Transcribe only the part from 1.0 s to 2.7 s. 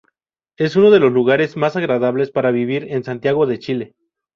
lugares mas agradables para